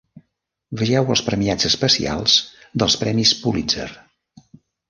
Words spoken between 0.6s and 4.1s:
Vegeu els premiats especials dels Premis Pulitzer.